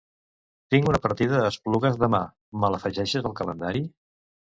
[0.73, 2.21] Tinc una partida a Esplugues demà,
[2.63, 3.83] me l'afegeixes al calendari?